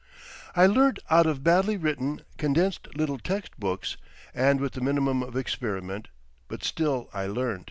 [0.55, 3.97] I learnt out of badly written, condensed little text books,
[4.33, 6.07] and with the minimum of experiment,
[6.47, 7.59] but still I learnt.